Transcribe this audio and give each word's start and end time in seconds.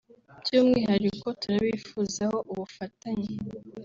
"By’umwihariko 0.41 1.27
turabifuzaho 1.41 2.37
ubufatanye 2.51 3.33